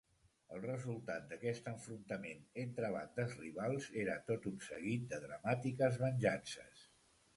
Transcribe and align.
El 0.53 0.61
resultat 0.61 1.25
d'aquest 1.33 1.67
enfrontament 1.71 2.41
entre 2.63 2.91
bandes 2.97 3.37
rivals 3.43 3.91
era 4.05 4.17
tot 4.31 4.49
un 4.53 4.59
seguit 4.71 5.07
de 5.13 5.21
dramàtiques 5.27 6.01
venjances. 6.09 6.83